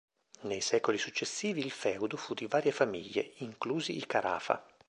Nei 0.39 0.61
secoli 0.61 0.97
successivi 0.97 1.59
il 1.59 1.69
feudo 1.69 2.17
fu 2.17 2.33
di 2.33 2.47
varie 2.47 2.71
famiglie, 2.71 3.33
inclusi 3.35 3.97
i 3.97 4.07
Carafa. 4.07 4.65